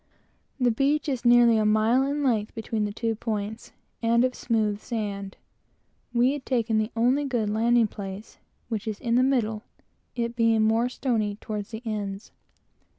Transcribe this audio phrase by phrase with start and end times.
[0.59, 4.79] The beach is nearly a mile in length between the two points, and of smooth
[4.79, 5.37] sand.
[6.11, 9.61] We had taken the only good landing place, which is in the middle;
[10.15, 12.31] it being more stony toward the ends.